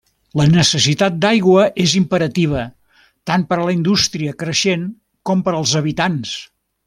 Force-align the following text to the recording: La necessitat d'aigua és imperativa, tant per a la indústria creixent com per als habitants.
La 0.39 0.45
necessitat 0.51 1.17
d'aigua 1.25 1.65
és 1.83 1.93
imperativa, 1.99 2.63
tant 3.31 3.45
per 3.51 3.59
a 3.59 3.67
la 3.69 3.75
indústria 3.77 4.35
creixent 4.45 4.89
com 5.31 5.45
per 5.49 5.55
als 5.59 5.77
habitants. 5.83 6.35